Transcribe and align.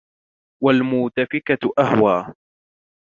والمؤتفكة 0.63 1.71
أهوى 1.79 2.33